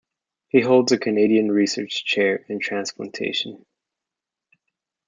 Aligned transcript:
He 0.49 0.61
holds 0.61 0.91
a 0.91 0.97
Canadian 0.97 1.51
Research 1.51 2.03
Chair 2.03 2.37
in 2.49 2.59
transplantation. 2.59 3.63